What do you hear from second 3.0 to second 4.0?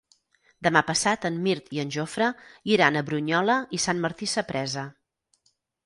a Brunyola i